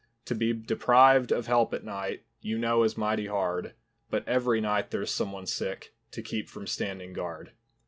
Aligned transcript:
To 0.25 0.33
be 0.33 0.51
deprived 0.51 1.31
of 1.31 1.45
help 1.45 1.75
at 1.75 1.83
night, 1.83 2.23
You 2.41 2.57
know 2.57 2.81
is 2.81 2.97
mighty 2.97 3.27
hard, 3.27 3.75
But 4.09 4.27
every 4.27 4.59
night 4.59 4.89
there's 4.89 5.11
someone 5.11 5.45
sick 5.45 5.93
To 6.09 6.23
keep 6.23 6.49
from 6.49 6.65
standing 6.65 7.13
guard. 7.13 7.51